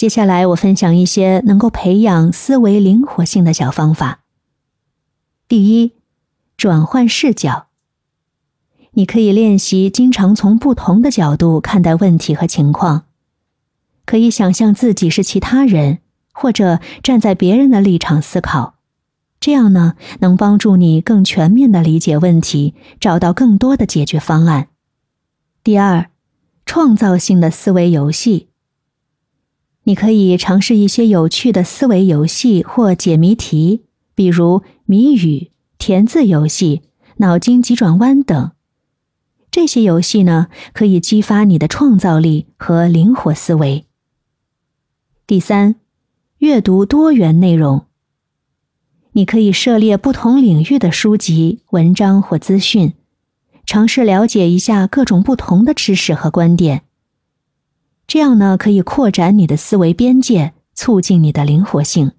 [0.00, 4.20] 接下来，我分享一些能够培养思维灵活性的小方法。
[5.46, 5.92] 第一，
[6.56, 7.66] 转换视角。
[8.92, 13.02] 你可以练习经常从不同的角度看待问题和情况，
[14.06, 15.98] 可以想象自己是其他人，
[16.32, 18.76] 或者站在别人的立场思考。
[19.38, 24.68] 这样呢，能帮助你更全面的理解问题，找到更多的解决方案。
[25.62, 26.08] 第二，
[26.64, 28.46] 创造性的思维游戏。
[29.90, 33.82] 你可以尝试一些有趣的思维游戏或解谜题，
[34.14, 36.82] 比如谜语、填字游戏、
[37.16, 38.52] 脑筋急转弯等。
[39.50, 43.84] 这些游戏呢，可以激发你的创造力和灵活思维。
[45.26, 45.74] 第三，
[46.38, 47.86] 阅读多元内容。
[49.14, 52.92] 你可以涉猎不同领域的书籍、文章或资讯，
[53.66, 56.82] 尝试了解一下各种不同的知识和观点。
[58.12, 62.10] 这样呢，可以扩展你的思维边界，促进你的灵活性。